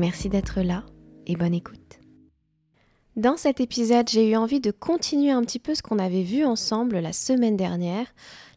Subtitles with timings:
[0.00, 0.86] Merci d'être là
[1.26, 2.00] et bonne écoute.
[3.16, 6.42] Dans cet épisode, j'ai eu envie de continuer un petit peu ce qu'on avait vu
[6.42, 8.06] ensemble la semaine dernière.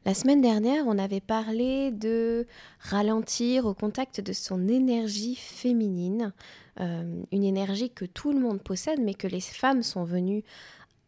[0.06, 2.48] La semaine dernière, on avait parlé de
[2.80, 6.32] ralentir au contact de son énergie féminine,
[6.80, 10.46] euh, une énergie que tout le monde possède, mais que les femmes sont venues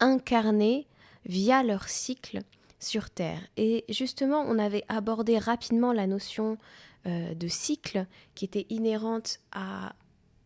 [0.02, 0.85] incarner
[1.26, 2.41] via leur cycle
[2.81, 3.40] sur Terre.
[3.55, 6.57] Et justement, on avait abordé rapidement la notion
[7.07, 9.93] euh, de cycle qui était inhérente à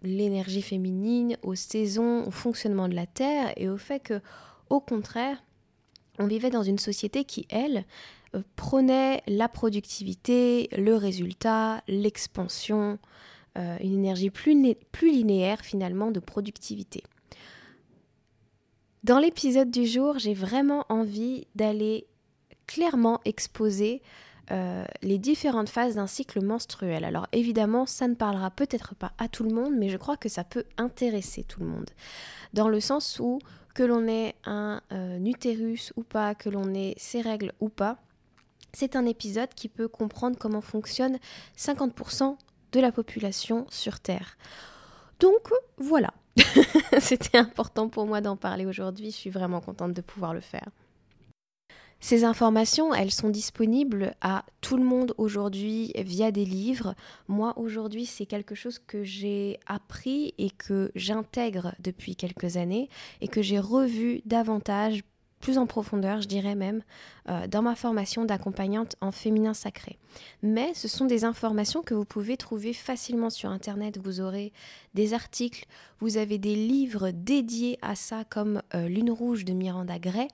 [0.02, 4.22] l'énergie féminine, aux saisons, au fonctionnement de la Terre et au fait que,
[4.70, 5.44] au contraire,
[6.20, 7.86] on vivait dans une société qui, elle,
[8.36, 13.00] euh, prenait la productivité, le résultat, l'expansion,
[13.58, 17.04] euh, une énergie plus, plus linéaire finalement de productivité.
[19.04, 22.06] Dans l'épisode du jour, j'ai vraiment envie d'aller
[22.68, 24.02] clairement exposer
[24.52, 27.04] euh, les différentes phases d'un cycle menstruel.
[27.04, 30.30] Alors évidemment, ça ne parlera peut-être pas à tout le monde, mais je crois que
[30.30, 31.90] ça peut intéresser tout le monde.
[32.54, 33.40] Dans le sens où,
[33.76, 37.98] que l'on ait un euh, utérus ou pas, que l'on ait ses règles ou pas,
[38.74, 41.20] c'est un épisode qui peut comprendre comment fonctionne
[41.58, 42.36] 50%
[42.72, 44.38] de la population sur Terre.
[45.20, 46.14] Donc voilà,
[47.00, 50.70] c'était important pour moi d'en parler aujourd'hui, je suis vraiment contente de pouvoir le faire.
[52.02, 56.96] Ces informations, elles sont disponibles à tout le monde aujourd'hui via des livres.
[57.28, 63.28] Moi, aujourd'hui, c'est quelque chose que j'ai appris et que j'intègre depuis quelques années et
[63.28, 65.04] que j'ai revu davantage,
[65.42, 66.84] plus en profondeur, je dirais même,
[67.30, 69.98] euh, dans ma formation d'accompagnante en féminin sacré.
[70.42, 74.00] Mais ce sont des informations que vous pouvez trouver facilement sur Internet.
[74.02, 74.54] Vous aurez
[74.94, 75.66] des articles,
[76.00, 80.28] vous avez des livres dédiés à ça comme euh, Lune rouge de Miranda Gray.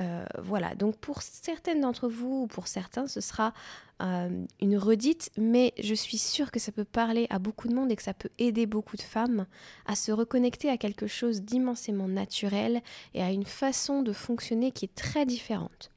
[0.00, 3.54] Euh, voilà, donc pour certaines d'entre vous ou pour certains, ce sera
[4.02, 7.90] euh, une redite, mais je suis sûre que ça peut parler à beaucoup de monde
[7.90, 9.46] et que ça peut aider beaucoup de femmes
[9.86, 12.82] à se reconnecter à quelque chose d'immensément naturel
[13.14, 15.90] et à une façon de fonctionner qui est très différente.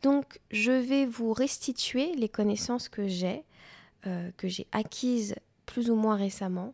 [0.00, 3.44] Donc je vais vous restituer les connaissances que j'ai,
[4.06, 5.34] euh, que j'ai acquises
[5.66, 6.72] plus ou moins récemment,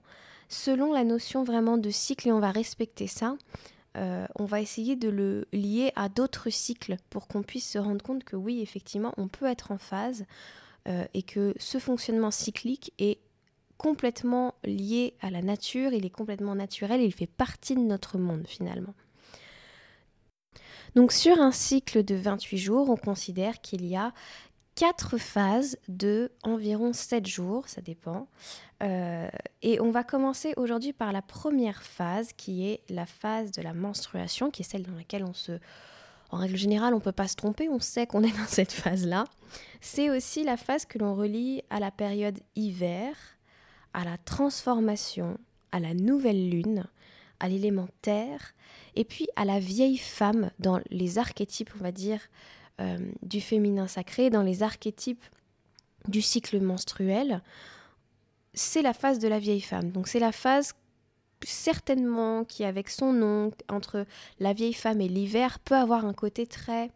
[0.49, 3.37] selon la notion vraiment de cycle et on va respecter ça.
[3.97, 8.03] Euh, on va essayer de le lier à d'autres cycles pour qu'on puisse se rendre
[8.03, 10.27] compte que oui, effectivement, on peut être en phase
[10.89, 13.19] euh, et que ce fonctionnement cyclique est
[13.79, 18.47] complètement lié à la nature, il est complètement naturel, il fait partie de notre monde
[18.47, 18.95] finalement.
[20.95, 24.15] Donc sur un cycle de 28 jours, on considère qu'il y a
[24.77, 28.29] quatre phases de environ 7 jours, ça dépend.
[28.83, 29.29] Euh,
[29.63, 33.73] et on va commencer aujourd'hui par la première phase qui est la phase de la
[33.73, 35.59] menstruation, qui est celle dans laquelle on se...
[36.31, 38.73] En règle générale, on ne peut pas se tromper, on sait qu'on est dans cette
[38.73, 39.25] phase-là.
[39.81, 43.17] C'est aussi la phase que l'on relie à la période hiver,
[43.95, 45.39] à la transformation,
[45.73, 46.85] à la nouvelle lune,
[47.41, 48.55] à l'élément terre,
[48.95, 52.21] et puis à la vieille femme dans les archétypes, on va dire,
[53.23, 55.25] du féminin sacré, dans les archétypes
[56.09, 57.43] du cycle menstruel,
[58.55, 59.91] c'est la phase de la vieille femme.
[59.91, 60.75] Donc c'est la phase
[61.45, 64.07] certainement qui, avec son nom, entre
[64.41, 66.91] la vieille femme et l'hiver, peut avoir un côté très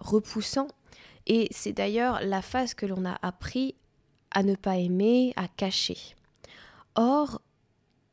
[0.00, 0.68] repoussant.
[1.26, 3.74] Et c'est d'ailleurs la phase que l'on a appris
[4.30, 5.98] à ne pas aimer, à cacher.
[6.94, 7.40] Or,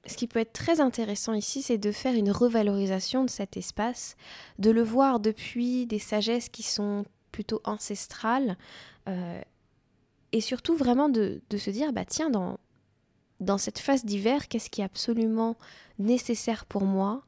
[0.05, 4.15] ce qui peut être très intéressant ici, c'est de faire une revalorisation de cet espace,
[4.59, 8.57] de le voir depuis des sagesses qui sont plutôt ancestrales,
[9.07, 9.41] euh,
[10.33, 12.59] et surtout vraiment de, se dire, bah tiens, dans,
[13.39, 15.55] dans cette phase d'hiver, qu'est-ce qui est absolument
[15.99, 17.23] nécessaire pour moi?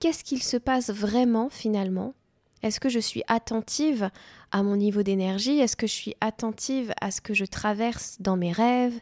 [0.00, 2.14] Qu'est-ce qu'il se passe vraiment finalement?
[2.62, 4.10] Est-ce que je suis attentive
[4.50, 5.58] à mon niveau d'énergie?
[5.58, 8.98] Est-ce que je suis attentive à ce que je traverse dans mes rêves?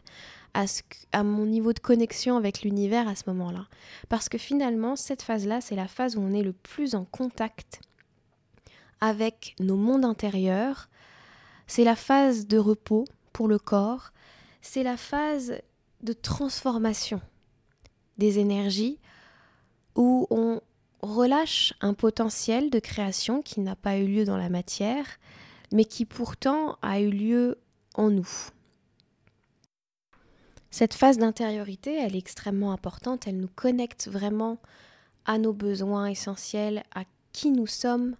[0.53, 3.67] À, mon niveau de connexion avec l'univers à ce moment-là.
[4.09, 7.81] Parce que finalement, cette phase-là, c'est la phase où on est le plus en contact
[9.01, 10.89] avec nos mondes intérieurs.
[11.67, 14.11] C'est la phase de repos pour le corps.
[14.61, 15.59] C'est la phase
[16.01, 17.21] de transformation
[18.17, 18.99] des énergies
[19.95, 20.61] où on
[21.01, 25.05] relâche un potentiel de création qui n'a pas eu lieu dans la matière,
[25.71, 27.57] mais qui pourtant a eu lieu
[27.95, 28.27] en nous.
[30.73, 34.57] Cette phase d'intériorité, elle est extrêmement importante, elle nous connecte vraiment
[35.23, 38.15] à nos besoins essentiels, à qui nous sommes.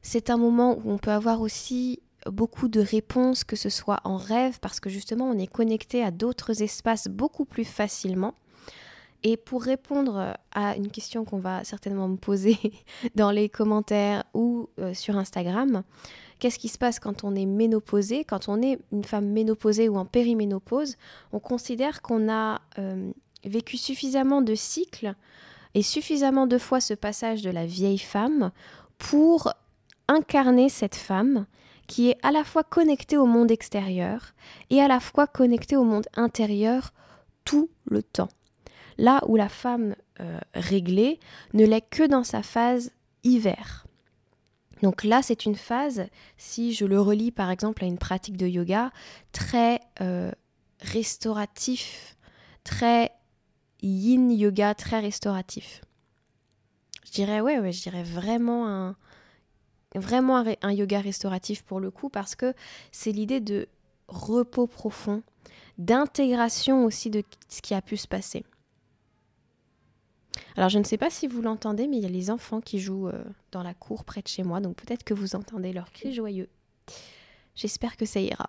[0.00, 4.16] C'est un moment où on peut avoir aussi beaucoup de réponses, que ce soit en
[4.16, 8.32] rêve, parce que justement on est connecté à d'autres espaces beaucoup plus facilement.
[9.22, 12.56] Et pour répondre à une question qu'on va certainement me poser
[13.16, 15.82] dans les commentaires ou euh, sur Instagram,
[16.42, 18.24] qu'est-ce qui se passe quand on est ménopausé?
[18.24, 20.96] Quand on est une femme ménopausée ou en périménopause,
[21.32, 23.12] on considère qu'on a euh,
[23.44, 25.14] vécu suffisamment de cycles
[25.74, 28.50] et suffisamment de fois ce passage de la vieille femme
[28.98, 29.52] pour
[30.08, 31.46] incarner cette femme
[31.86, 34.34] qui est à la fois connectée au monde extérieur
[34.70, 36.92] et à la fois connectée au monde intérieur
[37.44, 38.30] tout le temps.
[38.98, 41.20] Là où la femme euh, réglée
[41.54, 42.90] ne l'est que dans sa phase
[43.22, 43.86] hiver.
[44.82, 46.06] Donc là, c'est une phase,
[46.36, 48.90] si je le relis par exemple à une pratique de yoga,
[49.30, 50.32] très euh,
[50.80, 52.16] restauratif,
[52.64, 53.12] très
[53.80, 55.82] yin yoga, très restauratif.
[57.06, 58.96] Je dirais, ouais, je dirais vraiment un,
[60.72, 62.54] yoga restauratif pour le coup, parce que
[62.90, 63.68] c'est l'idée de
[64.08, 65.22] repos profond,
[65.78, 68.44] d'intégration aussi de ce qui a pu se passer.
[70.56, 72.78] Alors je ne sais pas si vous l'entendez, mais il y a les enfants qui
[72.78, 75.92] jouent euh, dans la cour près de chez moi, donc peut-être que vous entendez leurs
[75.92, 76.48] cris joyeux.
[77.54, 78.48] J'espère que ça ira.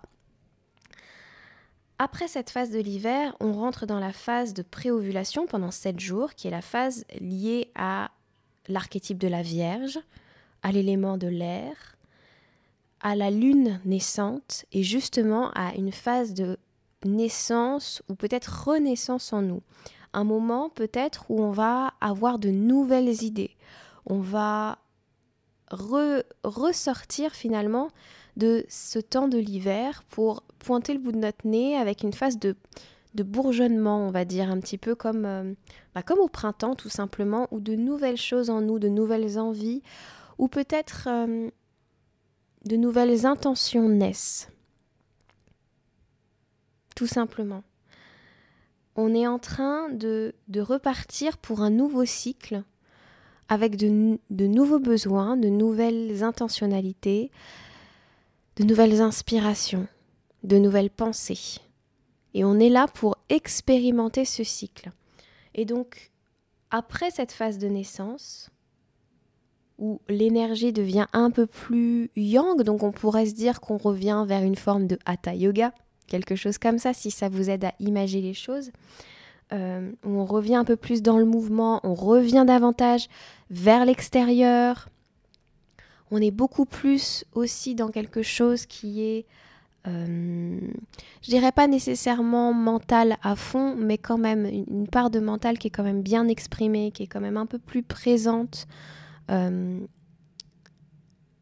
[1.98, 6.34] Après cette phase de l'hiver, on rentre dans la phase de préovulation pendant 7 jours,
[6.34, 8.10] qui est la phase liée à
[8.68, 10.00] l'archétype de la Vierge,
[10.62, 11.96] à l'élément de l'air,
[13.00, 16.58] à la lune naissante et justement à une phase de
[17.04, 19.62] naissance ou peut-être renaissance en nous.
[20.14, 23.50] Un moment peut-être où on va avoir de nouvelles idées.
[24.06, 24.78] On va
[25.70, 27.88] ressortir finalement
[28.36, 32.38] de ce temps de l'hiver pour pointer le bout de notre nez avec une phase
[32.38, 32.56] de,
[33.14, 35.54] de bourgeonnement, on va dire, un petit peu comme, euh,
[35.94, 39.82] bah, comme au printemps tout simplement, ou de nouvelles choses en nous, de nouvelles envies,
[40.38, 41.50] ou peut-être euh,
[42.64, 44.48] de nouvelles intentions naissent.
[46.96, 47.62] Tout simplement.
[48.96, 52.62] On est en train de, de repartir pour un nouveau cycle
[53.48, 57.30] avec de, de, nouveaux besoins, de nouvelles intentionnalités,
[58.56, 59.86] de nouvelles inspirations,
[60.42, 61.60] de nouvelles pensées.
[62.34, 64.92] Et on est là pour expérimenter ce cycle.
[65.54, 66.12] Et donc,
[66.70, 68.50] après cette phase de naissance,
[69.78, 74.42] où l'énergie devient un peu plus yang, donc on pourrait se dire qu'on revient vers
[74.42, 75.72] une forme de hatha yoga,
[76.06, 78.70] quelque chose comme ça, si ça vous aide à imaginer les choses.
[79.52, 83.08] Euh, on revient un peu plus dans le mouvement, on revient davantage
[83.50, 84.88] vers l'extérieur.
[86.10, 89.26] On est beaucoup plus aussi dans quelque chose qui est,
[89.86, 90.58] euh,
[91.22, 95.68] je dirais pas nécessairement mental à fond, mais quand même une part de mental qui
[95.68, 98.66] est quand même bien exprimée, qui est quand même un peu plus présente.
[99.30, 99.78] Euh,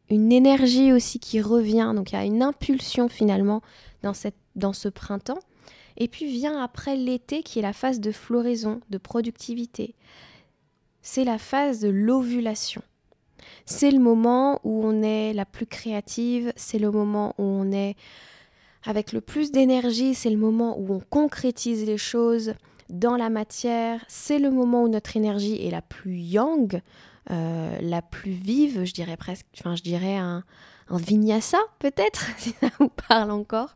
[0.09, 3.61] une énergie aussi qui revient, donc il y a une impulsion finalement
[4.03, 5.39] dans, cette, dans ce printemps.
[5.97, 9.95] Et puis vient après l'été qui est la phase de floraison, de productivité.
[11.01, 12.81] C'est la phase de l'ovulation.
[13.65, 17.95] C'est le moment où on est la plus créative, c'est le moment où on est
[18.85, 22.53] avec le plus d'énergie, c'est le moment où on concrétise les choses
[22.89, 26.81] dans la matière, c'est le moment où notre énergie est la plus yang,
[27.31, 30.43] euh, la plus vive, je dirais presque, enfin je dirais un,
[30.89, 33.75] vinyasa peut-être, si ça vous parle encore.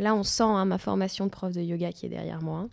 [0.00, 2.66] Là on sent hein, ma formation de prof de yoga qui est derrière moi.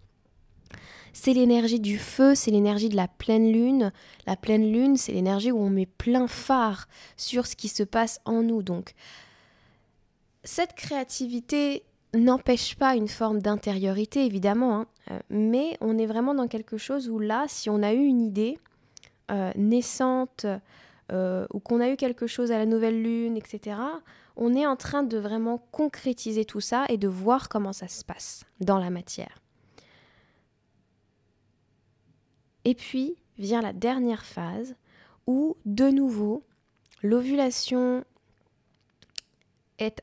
[1.14, 3.92] C'est l'énergie du feu, c'est l'énergie de la pleine lune.
[4.28, 8.22] La pleine lune, c'est l'énergie où on met plein phare sur ce qui se passe
[8.26, 8.62] en nous.
[8.62, 8.94] Donc,
[10.44, 14.88] cette créativité n'empêche pas une forme d'intériorité, évidemment, hein.
[15.12, 18.22] euh, mais on est vraiment dans quelque chose où là, si on a eu une
[18.22, 18.60] idée,
[19.32, 20.46] euh, naissante
[21.12, 23.78] euh, ou qu'on a eu quelque chose à la nouvelle lune, etc.,
[24.38, 28.06] on est en train de vraiment concrétiser tout ça et de voir comment ça se
[28.06, 29.41] passe dans la matière.
[32.63, 34.75] Et puis vient la dernière phase
[35.25, 36.44] où, de nouveau,
[37.01, 38.06] l'ovulation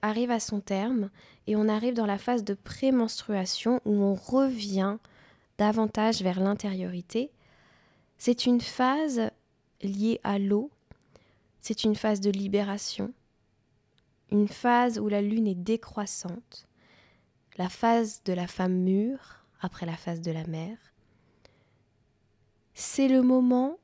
[0.02, 1.10] arrive à son terme
[1.46, 4.98] et on arrive dans la phase de prémenstruation où on revient
[5.58, 7.30] davantage vers l'intériorité.
[8.18, 9.30] C'est une phase
[9.82, 10.70] liée à l'eau,
[11.60, 13.12] c'est une phase de libération,
[14.34, 16.66] une phase où la lune est décroissante,
[17.56, 20.76] la phase de la femme mûre après la phase de la mère.
[22.74, 23.78] C'est le moment,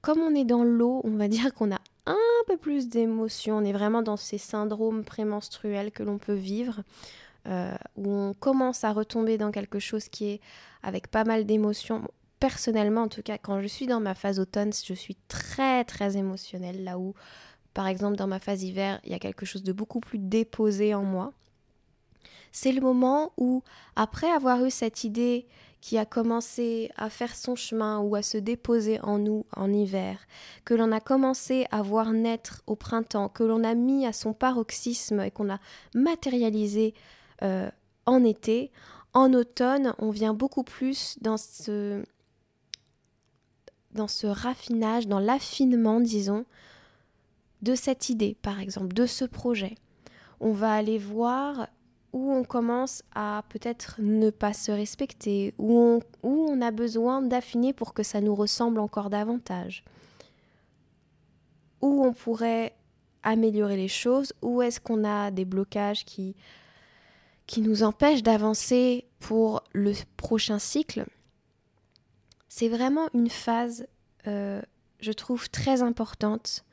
[0.00, 3.64] comme on est dans l'eau, on va dire qu'on a un peu plus d'émotions, on
[3.64, 6.82] est vraiment dans ces syndromes prémenstruels que l'on peut vivre.
[7.96, 10.40] où on commence à retomber dans quelque chose qui est
[10.82, 12.02] avec pas mal d'émotions.
[12.40, 16.16] Personnellement, en tout cas, quand je suis dans ma phase automne, je suis très très
[16.16, 17.14] émotionnelle, là où,
[17.76, 20.94] par exemple, dans ma phase hiver, il y a quelque chose de beaucoup plus déposé
[20.94, 21.34] en moi.
[22.50, 23.62] C'est le moment où,
[23.96, 25.46] après avoir eu cette idée
[25.82, 30.26] qui a commencé à faire son chemin ou à se déposer en nous en hiver,
[30.64, 34.32] que l'on a commencé à voir naître au printemps, que l'on a mis à son
[34.32, 35.58] paroxysme et qu'on a
[35.94, 36.94] matérialisé
[37.42, 37.70] euh,
[38.06, 38.72] en été,
[39.12, 42.02] en automne, on vient beaucoup plus dans ce,
[43.92, 46.46] dans ce raffinage, dans l'affinement, disons,
[47.62, 49.74] de cette idée, par exemple, de ce projet.
[50.40, 51.68] On va aller voir
[52.12, 57.92] où on commence à peut-être ne pas se respecter, où on, a besoin d'affiner pour
[57.92, 59.84] que ça nous ressemble encore davantage,
[61.82, 62.74] où on pourrait
[63.22, 66.34] améliorer les choses, où est-ce qu'on a des blocages qui,
[67.46, 71.04] qui nous empêchent d'avancer pour le prochain cycle.
[72.48, 73.86] C'est vraiment une phase,
[74.26, 74.62] euh,
[75.00, 76.64] je trouve, très importante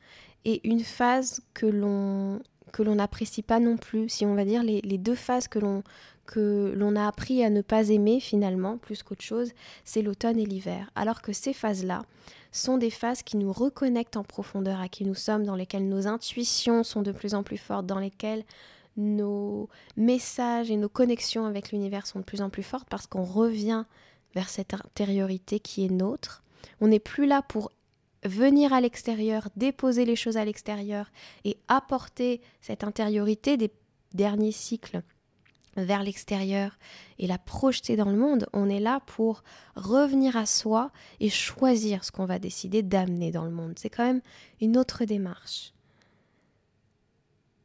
[0.44, 2.40] et une phase que l'on
[2.72, 5.84] que l'on n'apprécie pas non plus, si on va dire les, deux phases que l'on
[6.26, 9.52] que l'on a appris à ne pas aimer finalement, plus qu'autre chose,
[9.84, 10.90] c'est l'automne et l'hiver.
[10.96, 12.02] Alors que ces phases-là
[12.50, 16.06] sont des phases qui nous reconnectent en profondeur à qui nous sommes, dans lesquelles nos
[16.08, 18.44] intuitions sont de plus en plus fortes, dans lesquelles
[18.96, 23.24] nos messages et nos connexions avec l'univers sont de plus en plus fortes parce qu'on
[23.24, 23.84] revient
[24.34, 26.42] vers cette intériorité qui est nôtre.
[26.80, 27.70] On n'est plus là pour
[28.24, 31.10] venir à l'extérieur, déposer les choses à l'extérieur
[31.44, 33.70] et apporter cette intériorité des
[34.12, 35.02] derniers cycles
[35.76, 36.78] vers l'extérieur
[37.18, 39.42] et la projeter dans le monde, on est là pour
[39.74, 40.90] revenir à soi
[41.20, 43.74] et choisir ce qu'on va décider d'amener dans le monde.
[43.76, 44.22] C'est quand même
[44.60, 45.72] une autre démarche.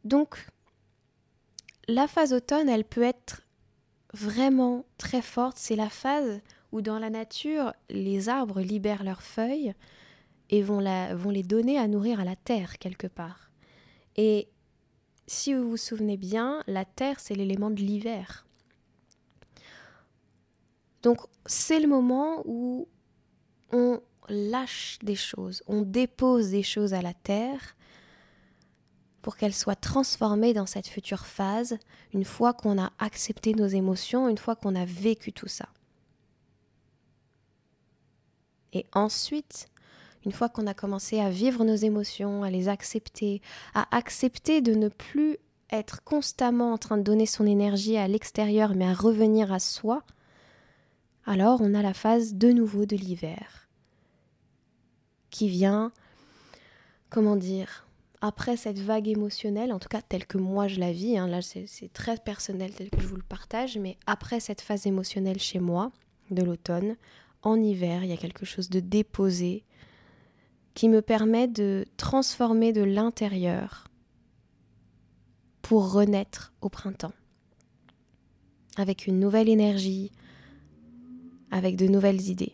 [0.04, 0.48] Donc,
[1.88, 3.42] la phase automne, elle peut être
[4.14, 5.58] vraiment très forte.
[5.58, 9.74] C'est la phase où dans la nature, les arbres libèrent leurs feuilles,
[10.50, 13.52] et vont, les donner à nourrir à la terre quelque part.
[14.16, 14.48] Et
[15.28, 18.46] si vous vous souvenez bien, la terre, c'est l'élément de l'hiver.
[21.04, 22.88] Donc c'est le moment où
[23.72, 27.76] on lâche des choses, on dépose des choses à la terre
[29.22, 31.78] pour qu'elles soient transformées dans cette future phase,
[32.14, 35.70] une fois qu'on a accepté nos émotions, une fois qu'on a vécu tout ça.
[38.74, 39.68] Et ensuite,
[40.26, 43.42] une fois qu'on a commencé à vivre nos émotions, à les accepter,
[43.74, 45.38] à accepter de ne plus
[45.72, 50.04] être constamment en train de donner son énergie à l'extérieur, mais à revenir à soi,
[51.26, 53.70] alors on a la phase de nouveau de l'hiver,
[55.30, 55.92] qui vient,
[57.10, 57.86] comment dire,
[58.22, 61.42] après cette vague émotionnelle, en tout cas telle que moi je la vis, hein, là
[61.42, 65.60] c'est très personnel tel que je vous le partage, mais après cette phase émotionnelle chez
[65.60, 65.92] moi,
[66.32, 66.96] de l'automne,
[67.42, 69.64] en hiver, il y a quelque chose de déposé,
[70.80, 73.90] qui me permet de transformer de l'intérieur
[75.62, 77.12] pour renaître au printemps,
[78.78, 80.10] avec une nouvelle énergie,
[81.52, 82.54] avec de nouvelles idées.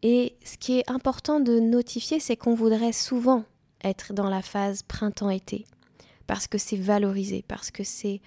[0.00, 3.44] Et ce qui est important de notifier, c'est qu'on voudrait souvent
[3.82, 5.66] être dans la phase printemps-été,
[6.26, 8.22] parce que c'est valorisé, parce que c'est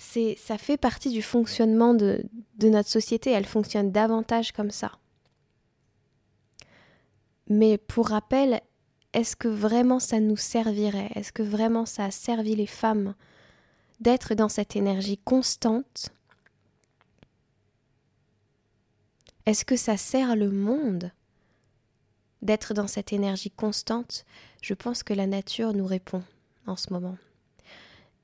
[0.00, 2.24] c'est, ça fait partie du fonctionnement de,
[2.62, 4.92] notre société, elle fonctionne davantage comme ça.
[7.48, 8.62] Mais pour rappel,
[9.12, 11.10] est-ce que vraiment ça nous servirait?
[11.14, 13.14] Est-ce que vraiment ça a servi les femmes
[14.00, 16.08] d'être dans cette énergie constante?
[19.44, 21.12] Est-ce que ça sert le monde
[22.40, 24.24] d'être dans cette énergie constante?
[24.62, 26.22] Je pense que la nature nous répond
[26.66, 27.18] en ce moment.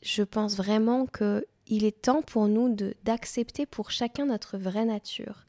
[0.01, 5.47] Je pense vraiment que il est temps pour nous d'accepter pour chacun notre vraie nature.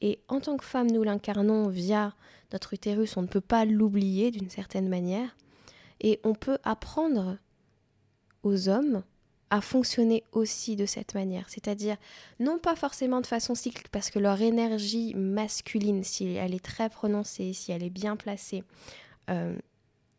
[0.00, 2.14] Et en tant que femme, nous l'incarnons via
[2.52, 5.36] notre utérus, on ne peut pas l'oublier d'une certaine manière.
[6.00, 7.36] Et on peut apprendre
[8.42, 9.02] aux hommes
[9.50, 11.48] à fonctionner aussi de cette manière.
[11.48, 11.96] C'est-à-dire,
[12.38, 16.90] non pas forcément de façon cyclique, parce que leur énergie masculine, si elle est très
[16.90, 18.62] prononcée, si elle est bien placée,
[19.30, 19.56] euh,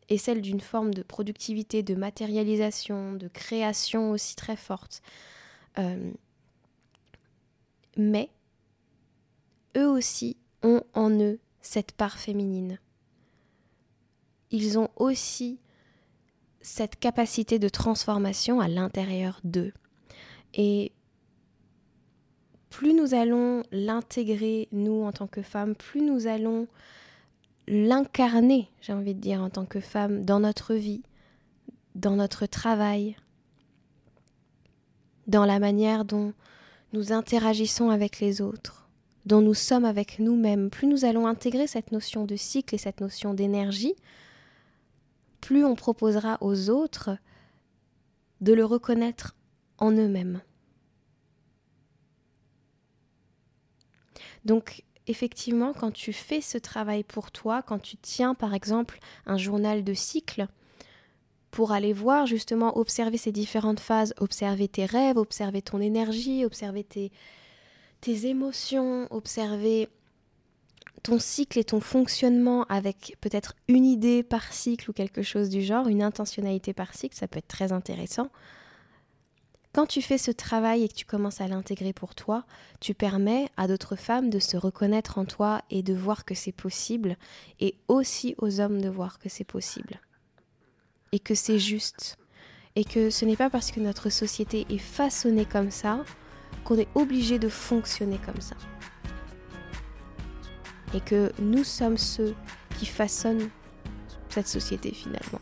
[0.08, 5.02] est celle d'une forme de productivité, de matérialisation, de création aussi très forte.
[5.78, 6.12] Euh,
[7.96, 8.30] mais
[9.76, 12.78] eux aussi ont en eux cette part féminine.
[14.50, 15.60] Ils ont aussi
[16.60, 19.72] cette capacité de transformation à l'intérieur d'eux.
[20.54, 20.92] Et
[22.68, 26.66] plus nous allons l'intégrer, nous, en tant que femmes, plus nous allons
[27.66, 31.02] l'incarner, j'ai envie de dire, en tant que femme, dans notre vie,
[31.94, 33.16] dans notre travail,
[35.30, 36.34] dans la manière dont
[36.92, 38.88] nous interagissons avec les autres,
[39.26, 43.00] dont nous sommes avec nous-mêmes, plus nous allons intégrer cette notion de cycle et cette
[43.00, 43.94] notion d'énergie,
[45.40, 47.16] plus on proposera aux autres
[48.40, 49.36] de le reconnaître
[49.78, 50.40] en eux-mêmes.
[54.44, 59.36] Donc effectivement, quand tu fais ce travail pour toi, quand tu tiens par exemple un
[59.36, 60.48] journal de cycle,
[61.50, 66.84] pour aller voir justement, observer ces différentes phases, observer tes rêves, observer ton énergie, observer
[66.84, 67.10] tes,
[68.00, 69.88] tes émotions, observer
[71.02, 75.62] ton cycle et ton fonctionnement avec peut-être une idée par cycle ou quelque chose du
[75.62, 78.28] genre, une intentionnalité par cycle, ça peut être très intéressant.
[79.72, 82.44] Quand tu fais ce travail et que tu commences à l'intégrer pour toi,
[82.80, 86.52] tu permets à d'autres femmes de se reconnaître en toi et de voir que c'est
[86.52, 87.16] possible,
[87.60, 90.00] et aussi aux hommes de voir que c'est possible,
[91.12, 92.16] et que c'est juste,
[92.76, 96.04] et que ce n'est pas parce que notre société est façonnée comme ça
[96.64, 98.56] qu'on est obligé de fonctionner comme ça.
[100.94, 102.34] Et que nous sommes ceux
[102.78, 103.48] qui façonnent
[104.28, 105.40] cette société finalement.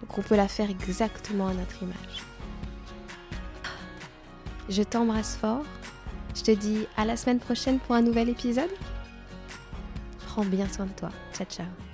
[0.00, 2.24] Donc on peut la faire exactement à notre image.
[4.68, 5.64] Je t'embrasse fort.
[6.34, 8.70] Je te dis à la semaine prochaine pour un nouvel épisode.
[10.26, 11.10] Prends bien soin de toi.
[11.32, 11.87] Ciao ciao.